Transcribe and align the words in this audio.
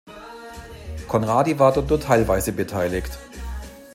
Conradi 1.07 1.59
war 1.59 1.71
dort 1.73 1.89
nur 1.91 1.99
teilweise 1.99 2.51
beteiligt. 2.53 3.19